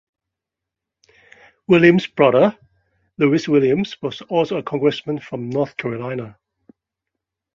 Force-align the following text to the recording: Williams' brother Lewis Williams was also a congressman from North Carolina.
Williams' 1.67 2.07
brother 2.07 2.57
Lewis 3.19 3.47
Williams 3.47 4.01
was 4.01 4.21
also 4.23 4.57
a 4.57 4.63
congressman 4.63 5.19
from 5.19 5.51
North 5.51 5.77
Carolina. 5.77 6.39